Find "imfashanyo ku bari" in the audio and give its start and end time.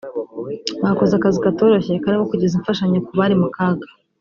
2.59-3.35